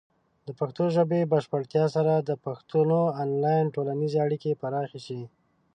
د 0.45 0.49
پښتو 0.59 0.83
ژبې 0.95 1.19
د 1.23 1.29
بشپړتیا 1.33 1.85
سره، 1.95 2.13
د 2.17 2.31
پښتنو 2.45 2.99
آنلاین 3.23 3.65
ټولنیزې 3.75 4.17
اړیکې 4.25 4.57
پراخه 4.61 4.99
شي. 5.05 5.21